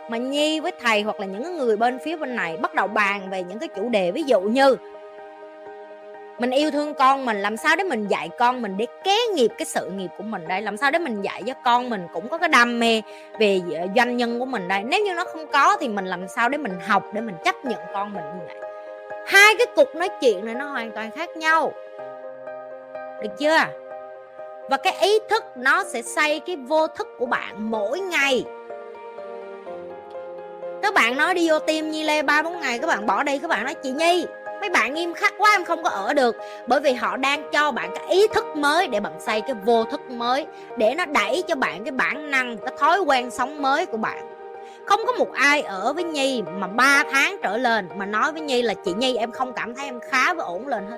mà 0.09 0.17
nhi 0.17 0.59
với 0.59 0.71
thầy 0.81 1.01
hoặc 1.01 1.19
là 1.19 1.25
những 1.25 1.57
người 1.57 1.77
bên 1.77 1.99
phía 2.05 2.17
bên 2.17 2.35
này 2.35 2.57
bắt 2.57 2.73
đầu 2.73 2.87
bàn 2.87 3.29
về 3.29 3.43
những 3.43 3.59
cái 3.59 3.69
chủ 3.75 3.89
đề, 3.89 4.11
ví 4.11 4.23
dụ 4.23 4.41
như 4.41 4.75
mình 6.39 6.51
yêu 6.51 6.71
thương 6.71 6.93
con 6.93 7.25
mình, 7.25 7.41
làm 7.41 7.57
sao 7.57 7.75
để 7.75 7.83
mình 7.83 8.07
dạy 8.07 8.29
con 8.39 8.61
mình 8.61 8.77
để 8.77 8.85
kế 9.03 9.17
nghiệp 9.33 9.51
cái 9.57 9.65
sự 9.65 9.89
nghiệp 9.89 10.09
của 10.17 10.23
mình 10.23 10.47
đây? 10.47 10.61
Làm 10.61 10.77
sao 10.77 10.91
để 10.91 10.99
mình 10.99 11.21
dạy 11.21 11.43
cho 11.47 11.53
con 11.65 11.89
mình 11.89 12.07
cũng 12.13 12.29
có 12.29 12.37
cái 12.37 12.49
đam 12.49 12.79
mê 12.79 13.01
về 13.39 13.61
ờ, 13.75 13.87
doanh 13.95 14.17
nhân 14.17 14.39
của 14.39 14.45
mình 14.45 14.67
đây? 14.67 14.83
Nếu 14.83 15.05
như 15.05 15.13
nó 15.13 15.25
không 15.25 15.47
có 15.47 15.77
thì 15.79 15.87
mình 15.87 16.05
làm 16.05 16.27
sao 16.27 16.49
để 16.49 16.57
mình 16.57 16.79
học 16.87 17.03
để 17.13 17.21
mình 17.21 17.35
chấp 17.45 17.65
nhận 17.65 17.79
con 17.93 18.13
mình 18.13 18.23
như 18.23 18.45
vậy? 18.47 18.57
Hai 19.27 19.53
cái 19.57 19.67
cục 19.75 19.95
nói 19.95 20.09
chuyện 20.21 20.45
này 20.45 20.55
nó 20.55 20.65
hoàn 20.65 20.91
toàn 20.91 21.11
khác 21.11 21.37
nhau. 21.37 21.73
Được 23.21 23.29
chưa? 23.39 23.57
Và 24.69 24.77
cái 24.77 24.97
ý 25.01 25.19
thức 25.29 25.43
nó 25.55 25.83
sẽ 25.83 26.01
xây 26.01 26.39
cái 26.39 26.55
vô 26.55 26.87
thức 26.87 27.07
của 27.17 27.25
bạn 27.25 27.71
mỗi 27.71 27.99
ngày. 27.99 28.45
Các 30.81 30.93
bạn 30.93 31.17
nói 31.17 31.33
đi 31.33 31.49
vô 31.49 31.59
tim 31.59 31.91
nhi 31.91 32.03
lê, 32.03 32.23
ba 32.23 32.41
bốn 32.41 32.59
ngày 32.59 32.79
các 32.79 32.87
bạn 32.87 33.05
bỏ 33.05 33.23
đi, 33.23 33.39
các 33.39 33.47
bạn 33.47 33.63
nói, 33.63 33.73
chị 33.73 33.91
nhi 33.91 34.25
mấy 34.61 34.69
bạn 34.69 34.93
nghiêm 34.93 35.13
khắc 35.13 35.33
quá 35.37 35.51
em 35.51 35.65
không 35.65 35.83
có 35.83 35.89
ở 35.89 36.13
được. 36.13 36.35
Bởi 36.67 36.79
vì 36.79 36.93
họ 36.93 37.17
đang 37.17 37.51
cho 37.51 37.71
bạn 37.71 37.91
cái 37.95 38.05
ý 38.09 38.27
thức 38.27 38.45
mới 38.55 38.87
để 38.87 38.99
bạn 38.99 39.13
xây 39.19 39.41
cái 39.41 39.55
vô 39.65 39.83
thức 39.83 40.11
mới, 40.11 40.45
để 40.77 40.95
nó 40.95 41.05
đẩy 41.05 41.43
cho 41.47 41.55
bạn 41.55 41.83
cái 41.83 41.91
bản 41.91 42.31
năng, 42.31 42.57
cái 42.57 42.73
thói 42.79 42.99
quen 42.99 43.31
sống 43.31 43.61
mới 43.61 43.85
của 43.85 43.97
bạn. 43.97 44.17
Không 44.85 44.99
có 45.05 45.11
một 45.11 45.33
ai 45.33 45.61
ở 45.61 45.93
với 45.93 46.03
nhi 46.03 46.43
mà 46.57 46.67
3 46.67 47.03
tháng 47.11 47.37
trở 47.43 47.57
lên 47.57 47.89
mà 47.95 48.05
nói 48.05 48.31
với 48.31 48.41
nhi 48.41 48.61
là, 48.61 48.73
chị 48.73 48.93
nhi, 48.93 49.15
em 49.15 49.31
không 49.31 49.53
cảm 49.53 49.75
thấy 49.75 49.85
em 49.85 49.99
khá 50.09 50.33
và 50.33 50.43
ổn 50.43 50.67
lên 50.67 50.83
hết 50.89 50.97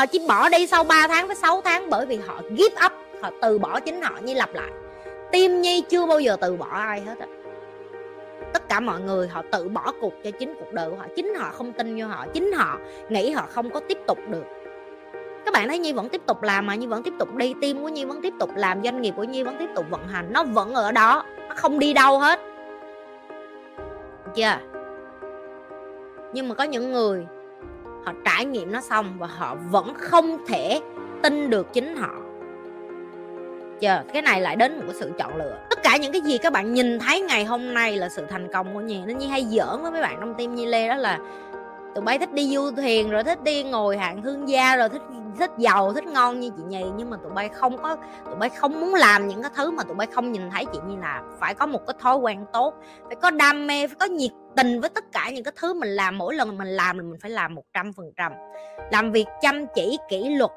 họ 0.00 0.06
chỉ 0.06 0.18
bỏ 0.28 0.48
đi 0.48 0.66
sau 0.66 0.84
3 0.84 1.08
tháng 1.08 1.26
với 1.26 1.36
6 1.36 1.60
tháng 1.64 1.90
bởi 1.90 2.06
vì 2.06 2.16
họ 2.26 2.42
give 2.50 2.86
up, 2.86 2.92
họ 3.22 3.30
từ 3.42 3.58
bỏ 3.58 3.80
chính 3.80 4.02
họ 4.02 4.18
như 4.22 4.34
lặp 4.34 4.54
lại. 4.54 4.70
Tim 5.32 5.62
nhi 5.62 5.82
chưa 5.90 6.06
bao 6.06 6.20
giờ 6.20 6.36
từ 6.40 6.56
bỏ 6.56 6.66
ai 6.70 7.00
hết 7.00 7.18
á 7.20 7.26
cả 8.70 8.80
mọi 8.80 9.00
người, 9.00 9.28
họ 9.28 9.42
tự 9.52 9.68
bỏ 9.68 9.92
cuộc 10.00 10.12
cho 10.24 10.30
chính 10.30 10.54
cuộc 10.58 10.72
đời 10.72 10.90
của 10.90 10.96
họ. 10.96 11.06
Chính 11.16 11.34
họ 11.34 11.50
không 11.52 11.72
tin 11.72 11.96
vô 12.00 12.06
họ, 12.06 12.26
chính 12.32 12.52
họ 12.52 12.78
nghĩ 13.08 13.30
họ 13.30 13.46
không 13.50 13.70
có 13.70 13.80
tiếp 13.88 13.98
tục 14.06 14.18
được. 14.28 14.44
Các 15.44 15.54
bạn 15.54 15.68
thấy 15.68 15.78
nhi 15.78 15.92
vẫn 15.92 16.08
tiếp 16.08 16.22
tục 16.26 16.42
làm 16.42 16.66
mà, 16.66 16.74
nhi 16.74 16.86
vẫn 16.86 17.02
tiếp 17.02 17.12
tục 17.18 17.34
đi 17.34 17.54
tim 17.60 17.82
của 17.82 17.88
nhi 17.88 18.04
vẫn 18.04 18.22
tiếp 18.22 18.32
tục 18.40 18.50
làm, 18.56 18.82
doanh 18.82 19.00
nghiệp 19.00 19.14
của 19.16 19.24
nhi 19.24 19.42
vẫn 19.42 19.56
tiếp 19.58 19.68
tục 19.74 19.84
vận 19.90 20.08
hành. 20.08 20.32
Nó 20.32 20.44
vẫn 20.44 20.74
ở 20.74 20.92
đó, 20.92 21.24
nó 21.48 21.54
không 21.54 21.78
đi 21.78 21.92
đâu 21.92 22.18
hết. 22.18 22.40
Chưa? 24.34 24.56
Nhưng 26.32 26.48
mà 26.48 26.54
có 26.54 26.64
những 26.64 26.92
người, 26.92 27.26
họ 28.04 28.12
trải 28.24 28.44
nghiệm 28.44 28.72
nó 28.72 28.80
xong 28.80 29.06
và 29.18 29.26
họ 29.26 29.56
vẫn 29.70 29.94
không 29.94 30.46
thể 30.46 30.80
tin 31.22 31.50
được 31.50 31.72
chính 31.72 31.96
họ 31.96 32.10
chưa 33.80 34.02
cái 34.12 34.22
này 34.22 34.40
lại 34.40 34.56
đến 34.56 34.76
một 34.76 34.82
cái 34.86 34.96
sự 35.00 35.12
chọn 35.18 35.36
lựa. 35.36 35.58
Tất 35.70 35.82
cả 35.82 35.96
những 35.96 36.12
cái 36.12 36.20
gì 36.20 36.38
các 36.38 36.52
bạn 36.52 36.74
nhìn 36.74 36.98
thấy 36.98 37.20
ngày 37.20 37.44
hôm 37.44 37.74
nay 37.74 37.96
là 37.96 38.08
sự 38.08 38.26
thành 38.30 38.52
công 38.52 38.74
của 38.74 38.80
nhi. 38.80 39.02
Nên 39.06 39.18
nhi 39.18 39.26
hay 39.26 39.44
giỡn 39.44 39.82
với 39.82 39.90
mấy 39.90 40.02
bạn 40.02 40.16
trong 40.20 40.34
tim 40.34 40.54
nhi 40.54 40.66
lê 40.66 40.88
đó 40.88 40.96
là, 40.96 41.18
tụi 41.94 42.04
bay 42.04 42.18
thích 42.18 42.32
đi 42.32 42.54
du 42.54 42.70
thuyền, 42.70 43.10
rồi 43.10 43.24
thích 43.24 43.42
đi 43.42 43.62
ngồi 43.62 43.98
hạng 43.98 44.22
thương 44.22 44.48
gia, 44.48 44.76
rồi 44.76 44.88
thích 44.88 45.02
thích 45.38 45.50
giàu, 45.58 45.92
thích 45.92 46.04
ngon 46.04 46.40
như 46.40 46.50
chị 46.56 46.62
nhi 46.68 46.84
nhưng 46.96 47.10
mà 47.10 47.16
tụi 47.22 47.32
bay 47.32 47.48
không 47.48 47.82
có, 47.82 47.96
tụi 48.24 48.34
bay 48.34 48.48
không 48.48 48.80
muốn 48.80 48.94
làm 48.94 49.28
những 49.28 49.42
cái 49.42 49.50
thứ 49.56 49.70
mà 49.70 49.82
tụi 49.82 49.94
bay 49.94 50.06
không 50.12 50.32
nhìn 50.32 50.50
thấy 50.50 50.64
chị 50.72 50.78
nhi 50.86 50.94
làm. 51.00 51.24
Phải 51.40 51.54
có 51.54 51.66
một 51.66 51.86
cái 51.86 51.94
thói 52.00 52.16
quen 52.16 52.44
tốt, 52.52 52.74
phải 53.06 53.16
có 53.22 53.30
đam 53.30 53.66
mê, 53.66 53.86
phải 53.86 53.96
có 53.98 54.06
nhiệt 54.06 54.30
tình 54.56 54.80
với 54.80 54.90
tất 54.90 55.04
cả 55.12 55.30
những 55.30 55.44
cái 55.44 55.52
thứ 55.56 55.74
mình 55.74 55.88
làm. 55.88 56.18
Mỗi 56.18 56.34
lần 56.34 56.58
mình 56.58 56.68
làm 56.68 56.98
là 56.98 57.02
mình 57.02 57.20
phải 57.22 57.30
làm 57.30 57.54
một 57.54 57.64
trăm 57.74 57.92
phần 57.92 58.06
trăm. 58.16 58.32
Làm 58.92 59.12
việc 59.12 59.26
chăm 59.40 59.66
chỉ, 59.74 59.98
kỷ 60.08 60.28
luật 60.28 60.50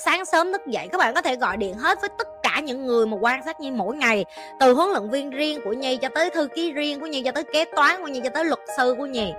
sáng 0.00 0.24
sớm 0.24 0.52
thức 0.52 0.66
dậy. 0.66 0.88
Các 0.92 0.98
bạn 0.98 1.14
có 1.14 1.22
thể 1.22 1.36
gọi 1.36 1.56
điện 1.56 1.74
hết 1.74 2.00
với 2.00 2.10
tất 2.18 2.28
cả 2.56 2.60
những 2.60 2.86
người 2.86 3.06
mà 3.06 3.16
quan 3.20 3.42
sát 3.44 3.60
Nhi 3.60 3.70
mỗi 3.70 3.96
ngày, 3.96 4.24
từ 4.60 4.72
huấn 4.72 4.88
luyện 4.90 5.10
viên 5.10 5.30
riêng 5.30 5.60
của 5.64 5.72
Nhi 5.72 5.96
cho 5.96 6.08
tới 6.08 6.30
thư 6.30 6.48
ký 6.54 6.72
riêng 6.72 7.00
của 7.00 7.06
Nhi, 7.06 7.22
cho 7.22 7.32
tới 7.32 7.44
kế 7.52 7.64
toán 7.64 8.00
của 8.00 8.08
Nhi, 8.08 8.20
cho 8.24 8.30
tới 8.30 8.44
luật 8.44 8.58
sư 8.76 8.94
của 8.98 9.06
Nhi, 9.06 9.32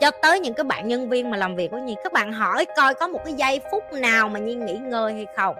cho 0.00 0.10
tới 0.10 0.40
những 0.40 0.54
cái 0.54 0.64
bạn 0.64 0.88
nhân 0.88 1.08
viên 1.08 1.30
mà 1.30 1.36
làm 1.36 1.56
việc 1.56 1.70
của 1.70 1.78
Nhi. 1.78 1.94
Các 2.04 2.12
bạn 2.12 2.32
hỏi 2.32 2.64
coi 2.76 2.94
có 2.94 3.08
một 3.08 3.20
cái 3.24 3.34
giây 3.34 3.60
phút 3.70 3.92
nào 3.92 4.28
mà 4.28 4.38
Nhi 4.38 4.54
nghỉ 4.54 4.74
ngơi 4.74 5.12
hay 5.12 5.26
không? 5.36 5.56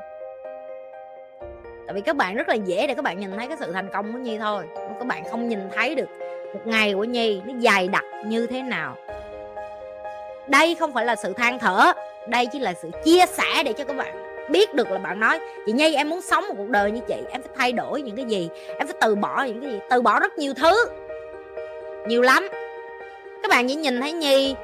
Tại 1.86 1.94
vì 1.94 2.00
các 2.00 2.16
bạn 2.16 2.34
rất 2.34 2.48
là 2.48 2.54
dễ 2.54 2.86
để 2.86 2.94
các 2.94 3.02
bạn 3.02 3.20
nhìn 3.20 3.36
thấy 3.36 3.46
cái 3.46 3.56
sự 3.60 3.72
thành 3.72 3.88
công 3.92 4.12
của 4.12 4.18
Nhi 4.18 4.38
thôi 4.38 4.64
các 4.98 5.06
bạn 5.06 5.24
không 5.30 5.48
nhìn 5.48 5.60
thấy 5.74 5.94
được 5.94 6.08
một 6.54 6.60
ngày 6.64 6.94
của 6.94 7.04
Nhi 7.04 7.40
nó 7.46 7.54
dài 7.58 7.88
đặc 7.88 8.04
như 8.26 8.46
thế 8.46 8.62
nào. 8.62 8.96
Đây 10.46 10.74
không 10.74 10.92
phải 10.92 11.04
là 11.04 11.16
sự 11.16 11.32
than 11.32 11.58
thở, 11.58 11.92
đây 12.28 12.46
chỉ 12.46 12.58
là 12.58 12.74
sự 12.74 12.90
chia 13.04 13.26
sẻ 13.26 13.62
để 13.64 13.72
cho 13.72 13.84
các 13.84 13.96
bạn 13.96 14.31
biết 14.50 14.74
được 14.74 14.90
là 14.90 14.98
bạn 14.98 15.20
nói 15.20 15.40
chị 15.66 15.72
nhi 15.72 15.94
em 15.94 16.08
muốn 16.08 16.20
sống 16.20 16.44
một 16.48 16.54
cuộc 16.58 16.68
đời 16.68 16.90
như 16.90 17.00
chị 17.08 17.16
em 17.30 17.42
phải 17.42 17.52
thay 17.56 17.72
đổi 17.72 18.02
những 18.02 18.16
cái 18.16 18.24
gì 18.24 18.48
em 18.78 18.86
phải 18.86 18.96
từ 19.00 19.14
bỏ 19.14 19.44
những 19.44 19.60
cái 19.60 19.70
gì 19.70 19.78
từ 19.90 20.02
bỏ 20.02 20.20
rất 20.20 20.38
nhiều 20.38 20.54
thứ. 20.54 20.86
Nhiều 22.06 22.22
lắm. 22.22 22.48
Các 23.42 23.50
bạn 23.50 23.68
chỉ 23.68 23.74
nhìn 23.74 24.00
thấy 24.00 24.12
nhi 24.12 24.54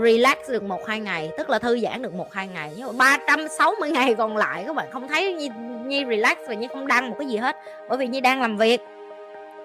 relax 0.00 0.36
được 0.48 0.62
một 0.62 0.86
hai 0.86 1.00
ngày 1.00 1.30
tức 1.36 1.50
là 1.50 1.58
thư 1.58 1.78
giãn 1.78 2.02
được 2.02 2.14
một 2.14 2.32
hai 2.32 2.48
ngày 2.48 2.72
nhưng 2.76 2.86
mà 2.86 3.18
360 3.26 3.90
ngày 3.90 4.14
còn 4.14 4.36
lại 4.36 4.64
các 4.66 4.76
bạn 4.76 4.88
không 4.90 5.08
thấy 5.08 5.32
nhi, 5.32 5.48
nhi 5.86 6.04
relax 6.08 6.36
và 6.48 6.54
nhi 6.54 6.68
không 6.72 6.86
đăng 6.86 7.10
một 7.10 7.16
cái 7.18 7.28
gì 7.28 7.36
hết 7.36 7.56
bởi 7.88 7.98
vì 7.98 8.06
nhi 8.06 8.20
đang 8.20 8.40
làm 8.40 8.56
việc. 8.56 8.80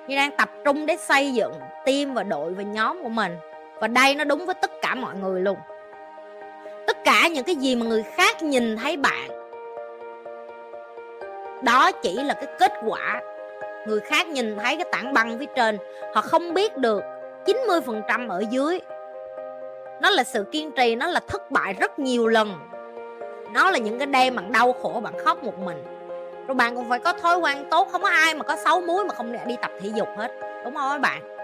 Nhi 0.08 0.16
đang 0.16 0.38
tập 0.38 0.50
trung 0.66 0.86
để 0.86 0.98
xây 0.98 1.34
dựng 1.34 1.54
team 1.86 2.14
và 2.14 2.24
đội 2.24 2.54
và 2.54 2.64
nhóm 2.64 3.04
của 3.04 3.10
mình. 3.10 3.38
Và 3.80 3.88
đây 3.88 4.16
nó 4.16 4.24
đúng 4.24 4.46
với 4.46 4.56
tất 4.62 4.72
cả 4.82 4.96
mọi 4.96 5.16
người 5.16 5.42
luôn. 5.42 5.58
Tất 6.88 6.98
cả 7.04 7.28
những 7.28 7.44
cái 7.44 7.56
gì 7.56 7.76
mà 7.76 7.86
người 7.86 8.04
khác 8.04 8.44
nhìn 8.44 8.78
thấy 8.78 8.98
bạn 8.98 9.39
đó 11.64 11.92
chỉ 11.92 12.14
là 12.14 12.34
cái 12.34 12.48
kết 12.60 12.74
quả. 12.86 13.22
Người 13.88 14.00
khác 14.00 14.28
nhìn 14.28 14.58
thấy 14.58 14.76
cái 14.76 14.86
tảng 14.92 15.14
băng 15.14 15.40
phía 15.40 15.46
trên, 15.56 15.78
họ 16.14 16.22
không 16.22 16.54
biết 16.54 16.78
được 16.78 17.04
90% 17.46 18.30
ở 18.30 18.44
dưới. 18.50 18.80
Nó 20.02 20.10
là 20.10 20.24
sự 20.24 20.46
kiên 20.52 20.72
trì, 20.72 20.96
nó 20.96 21.08
là 21.08 21.20
thất 21.20 21.52
bại 21.52 21.74
rất 21.74 22.00
nhiều 22.00 22.28
lần. 22.28 22.54
Nó 23.54 23.72
là 23.72 23.78
những 23.78 23.98
cái 23.98 24.08
đêm 24.08 24.36
bạn 24.36 24.52
đau 24.52 24.74
khổ, 24.74 25.00
bạn 25.04 25.14
khóc 25.26 25.44
một 25.44 25.60
mình. 25.60 25.84
Rồi 26.48 26.56
bạn 26.56 26.76
cũng 26.76 26.90
phải 26.90 27.00
có 27.00 27.14
thói 27.14 27.38
quen 27.38 27.66
tốt, 27.72 27.88
không 27.92 28.02
có 28.02 28.10
ai 28.10 28.36
mà 28.36 28.44
có 28.44 28.56
xấu 28.56 28.82
muối 28.82 29.06
mà 29.06 29.14
không 29.14 29.32
đi 29.46 29.56
tập 29.62 29.72
thể 29.82 29.90
dục 29.96 30.08
hết. 30.18 30.32
Đúng 30.64 30.76
không 30.76 30.90
các 30.92 31.02
bạn? 31.02 31.39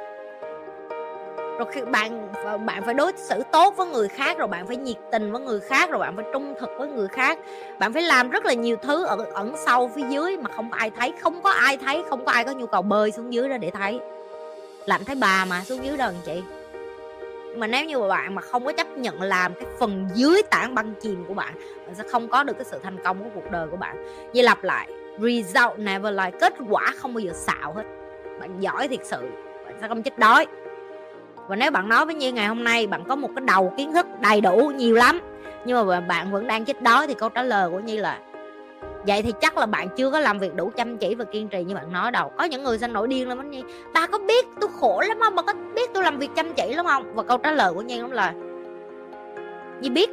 Rồi 1.58 1.68
khi 1.72 1.82
bạn 1.82 2.28
ờ, 2.34 2.58
bạn 2.58 2.84
phải 2.86 2.94
đối 2.94 3.12
xử 3.18 3.44
tốt 3.52 3.74
với 3.78 3.88
người 3.88 4.08
khác, 4.08 4.38
rồi 4.38 4.48
bạn 4.48 4.68
phải 4.68 4.78
nhiệt 4.78 4.98
tình 5.12 5.32
với 5.32 5.42
người 5.42 5.60
khác, 5.60 5.90
rồi 5.90 6.00
bạn 6.00 6.16
phải 6.16 6.26
trung 6.34 6.54
thực 6.60 6.70
với 6.78 6.88
người 6.88 7.08
khác. 7.08 7.40
Bạn 7.80 7.94
phải 7.94 8.02
làm 8.02 8.30
rất 8.30 8.46
là 8.46 8.54
nhiều 8.54 8.78
thứ 8.82 9.06
ở, 9.06 9.18
ẩn 9.34 9.56
sâu 9.66 9.92
phía 9.96 10.04
dưới 10.10 10.38
mà 10.38 10.50
không 10.56 10.72
có 10.72 10.78
ai 10.78 10.92
thấy. 11.00 11.14
Không 11.22 11.42
có 11.42 11.50
ai 11.50 11.78
thấy, 11.78 12.04
không 12.10 12.26
có 12.26 12.32
ai 12.32 12.44
có 12.44 12.52
nhu 12.52 12.66
cầu 12.66 12.82
bơi 12.82 13.12
xuống 13.12 13.34
dưới 13.34 13.50
đó 13.50 13.58
để 13.58 13.72
thấy. 13.72 14.00
Làm 14.86 15.06
thấy 15.06 15.16
bà 15.16 15.46
mà, 15.46 15.64
xuống 15.64 15.86
dưới 15.86 15.98
đâu 15.98 16.12
chị 16.26 16.44
mà 17.58 17.68
nếu 17.68 17.86
như 17.86 18.00
mà 18.00 18.08
bạn 18.08 18.36
mà 18.36 18.42
không 18.42 18.66
có 18.66 18.72
chấp 18.72 18.88
nhận 18.98 19.22
làm 19.22 19.54
cái 19.54 19.66
phần 19.80 20.08
dưới 20.14 20.42
tảng 20.50 20.76
băng 20.76 20.94
chìm 21.02 21.26
của 21.28 21.34
bạn 21.34 21.54
bạn 21.86 21.96
sẽ 21.96 22.04
không 22.12 22.28
có 22.28 22.44
được 22.44 22.54
cái 22.54 22.66
sự 22.66 22.80
thành 22.84 22.98
công 23.04 23.24
của 23.24 23.30
cuộc 23.36 23.52
đời 23.52 23.68
của 23.72 23.78
bạn. 23.78 24.06
Như 24.34 24.42
lặp 24.42 24.64
lại, 24.64 24.88
result 25.20 25.78
never 25.78 26.14
lie, 26.14 26.32
kết 26.40 26.54
quả 26.70 26.94
không 26.98 27.14
bao 27.14 27.20
giờ 27.20 27.32
xạo 27.34 27.74
hết. 27.74 27.84
Bạn 28.40 28.60
giỏi 28.60 28.88
thiệt 28.88 29.00
sự, 29.04 29.30
bạn 29.66 29.78
sẽ 29.82 29.88
không 29.88 30.04
chết 30.04 30.20
đói 30.20 30.46
và 31.48 31.56
nếu 31.56 31.72
bạn 31.72 31.90
nói 31.90 32.06
với 32.06 32.16
nhi 32.16 32.32
ngày 32.32 32.48
hôm 32.48 32.64
nay 32.64 32.88
bạn 32.88 33.04
có 33.08 33.16
một 33.16 33.30
cái 33.36 33.46
đầu 33.46 33.74
kiến 33.78 33.94
thức 33.94 34.08
đầy 34.22 34.42
đủ 34.42 34.72
nhiều 34.76 34.96
lắm, 34.96 35.22
nhưng 35.66 35.88
mà 35.88 36.02
bạn 36.02 36.32
vẫn 36.32 36.48
đang 36.48 36.66
chết 36.66 36.82
đói 36.82 37.08
thì 37.08 37.14
câu 37.14 37.30
trả 37.30 37.44
lời 37.44 37.70
của 37.70 37.80
nhi 37.80 37.98
là, 37.98 38.20
vậy 39.08 39.22
thì 39.22 39.34
chắc 39.42 39.58
là 39.58 39.66
bạn 39.66 39.88
chưa 39.98 40.12
có 40.12 40.20
làm 40.20 40.40
việc 40.40 40.56
đủ 40.56 40.72
chăm 40.76 40.98
chỉ 40.98 41.16
và 41.16 41.26
kiên 41.26 41.48
trì 41.48 41.64
như 41.64 41.76
bạn 41.76 41.94
nói 41.94 42.12
đâu. 42.12 42.32
Có 42.38 42.44
những 42.44 42.64
người 42.64 42.78
sẽ 42.78 42.88
nổi 42.88 43.08
điên 43.08 43.30
lắm 43.30 43.40
anh 43.40 43.52
nhi, 43.52 43.64
ta 43.94 44.08
có 44.08 44.20
biết 44.20 44.46
tôi 44.62 44.70
khổ 44.80 45.02
lắm 45.08 45.18
không? 45.22 45.36
Mà 45.36 45.42
có 45.42 45.54
biết 45.76 45.94
tôi 45.94 46.04
làm 46.04 46.18
việc 46.20 46.30
chăm 46.36 46.54
chỉ 46.54 46.74
lắm 46.74 46.86
không? 46.86 47.16
Và 47.16 47.24
câu 47.24 47.38
trả 47.38 47.52
lời 47.52 47.74
của 47.74 47.82
nhi 47.82 48.02
cũng 48.02 48.12
là, 48.12 48.34
nhi 49.82 49.90
biết. 49.90 50.10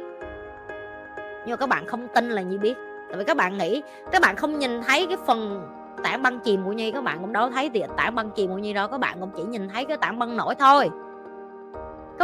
Nhưng 1.45 1.49
mà 1.49 1.55
các 1.55 1.69
bạn 1.69 1.85
không 1.85 2.07
tin 2.15 2.29
là 2.29 2.41
nhi 2.41 2.57
biết. 2.57 2.73
Tại 3.09 3.17
vì 3.17 3.23
các 3.23 3.37
bạn 3.37 3.57
nghĩ, 3.57 3.81
các 4.11 4.21
bạn 4.21 4.35
không 4.35 4.59
nhìn 4.59 4.81
thấy 4.81 5.05
cái 5.05 5.17
phần 5.25 5.67
tảng 6.03 6.23
băng 6.23 6.39
chìm 6.39 6.65
của 6.65 6.71
nhi, 6.71 6.91
các 6.91 7.03
bạn 7.03 7.17
cũng 7.21 7.33
đâu 7.33 7.49
thấy 7.49 7.69
thì 7.73 7.83
tảng 7.97 8.15
băng 8.15 8.29
chìm 8.29 8.49
của 8.49 8.57
nhi 8.57 8.73
đâu, 8.73 8.87
các 8.87 8.99
bạn 8.99 9.17
cũng 9.19 9.29
chỉ 9.37 9.43
nhìn 9.43 9.69
thấy 9.69 9.85
cái 9.85 9.97
tảng 9.97 10.19
băng 10.19 10.37
nổi 10.37 10.55
thôi 10.55 10.89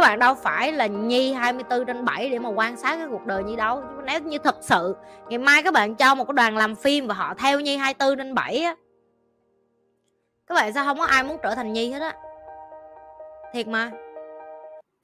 các 0.00 0.08
bạn 0.08 0.18
đâu 0.18 0.34
phải 0.34 0.72
là 0.72 0.86
nhi 0.86 1.32
24 1.32 1.86
trên 1.86 2.04
7 2.04 2.30
để 2.30 2.38
mà 2.38 2.48
quan 2.48 2.76
sát 2.76 2.96
cái 2.96 3.06
cuộc 3.10 3.26
đời 3.26 3.42
như 3.42 3.56
đâu. 3.56 3.82
Nếu 4.06 4.20
như 4.20 4.38
thật 4.38 4.56
sự, 4.60 4.96
ngày 5.28 5.38
mai 5.38 5.62
các 5.62 5.74
bạn 5.74 5.94
cho 5.94 6.14
một 6.14 6.24
cái 6.24 6.32
đoàn 6.34 6.56
làm 6.56 6.74
phim 6.74 7.06
và 7.06 7.14
họ 7.14 7.34
theo 7.34 7.60
nhi 7.60 7.76
24 7.76 8.18
trên 8.18 8.34
7 8.34 8.58
á, 8.62 8.74
các 10.46 10.54
bạn 10.54 10.72
sao 10.72 10.84
không 10.84 10.98
có 10.98 11.04
ai 11.04 11.24
muốn 11.24 11.36
trở 11.42 11.54
thành 11.54 11.72
nhi 11.72 11.92
hết 11.92 12.02
á? 12.02 12.14
Thiệt 13.52 13.68
mà. 13.68 13.90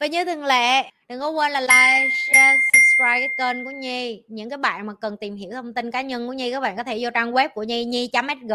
Và 0.00 0.06
như 0.06 0.24
thường 0.24 0.44
lệ, 0.44 0.82
đừng 1.08 1.20
có 1.20 1.30
quên 1.30 1.52
là 1.52 1.60
like, 1.60 2.08
share, 2.26 2.56
subscribe 2.72 3.28
cái 3.28 3.28
kênh 3.38 3.64
của 3.64 3.70
nhi. 3.70 4.22
Những 4.28 4.50
cái 4.50 4.58
bạn 4.58 4.86
mà 4.86 4.92
cần 5.00 5.16
tìm 5.16 5.36
hiểu 5.36 5.50
thông 5.52 5.74
tin 5.74 5.90
cá 5.90 6.02
nhân 6.02 6.26
của 6.26 6.32
nhi, 6.32 6.52
các 6.52 6.60
bạn 6.60 6.76
có 6.76 6.84
thể 6.84 6.98
vô 7.00 7.10
trang 7.14 7.32
web 7.32 7.48
của 7.48 7.62
nhi 7.62 7.84
nhi.sg 7.84 8.52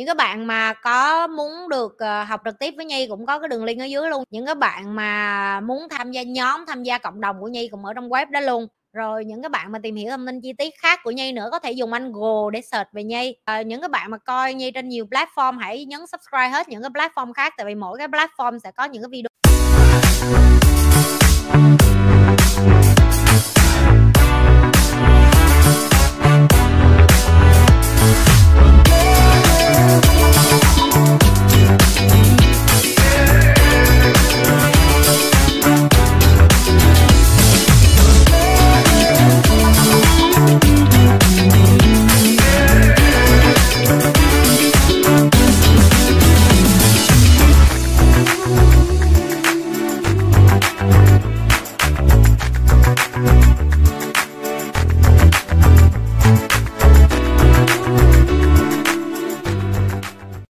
những 0.00 0.06
các 0.06 0.16
bạn 0.16 0.46
mà 0.46 0.72
có 0.72 1.26
muốn 1.26 1.68
được 1.68 1.98
ờ, 1.98 2.24
học 2.24 2.40
trực 2.44 2.58
tiếp 2.58 2.74
với 2.76 2.86
nhi 2.86 3.06
cũng 3.06 3.26
có 3.26 3.38
cái 3.38 3.48
đường 3.48 3.64
link 3.64 3.80
ở 3.80 3.84
dưới 3.84 4.10
luôn. 4.10 4.24
Những 4.30 4.46
các 4.46 4.58
bạn 4.58 4.96
mà 4.96 5.60
muốn 5.60 5.88
tham 5.90 6.12
gia 6.12 6.22
nhóm 6.22 6.66
tham 6.66 6.82
gia 6.82 6.98
cộng 6.98 7.20
đồng 7.20 7.40
của 7.40 7.48
nhi 7.48 7.68
cũng 7.68 7.84
ở 7.84 7.94
trong 7.94 8.08
web 8.08 8.30
đó 8.30 8.40
luôn. 8.40 8.66
Rồi 8.92 9.24
những 9.24 9.42
các 9.42 9.50
bạn 9.50 9.72
mà 9.72 9.78
tìm 9.78 9.96
hiểu 9.96 10.10
thông 10.10 10.26
tin 10.26 10.40
chi 10.40 10.52
tiết 10.52 10.74
khác 10.82 11.00
của 11.04 11.10
Nhi 11.10 11.32
nữa 11.32 11.48
có 11.52 11.58
thể 11.58 11.72
dùng 11.72 11.92
anh 11.92 12.12
Google 12.12 12.50
để 12.52 12.60
search 12.60 12.92
về 12.92 13.04
Nhi. 13.04 13.36
À, 13.44 13.62
những 13.62 13.80
các 13.80 13.90
bạn 13.90 14.10
mà 14.10 14.18
coi 14.18 14.54
Nhi 14.54 14.70
trên 14.70 14.88
nhiều 14.88 15.06
platform 15.10 15.58
hãy 15.58 15.84
nhấn 15.84 16.00
subscribe 16.00 16.48
hết 16.48 16.68
những 16.68 16.82
cái 16.82 16.90
platform 16.90 17.32
khác 17.32 17.54
tại 17.56 17.66
vì 17.66 17.74
mỗi 17.74 17.98
cái 17.98 18.08
platform 18.08 18.58
sẽ 18.58 18.70
có 18.70 18.84
những 18.84 19.02
cái 19.02 19.08
video. 19.10 19.30